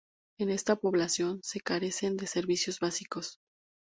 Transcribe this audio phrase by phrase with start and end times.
[0.39, 3.37] En esta población, se carecen de servicios básicos.